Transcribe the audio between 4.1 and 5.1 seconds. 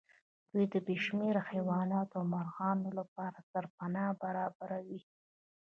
برابروي.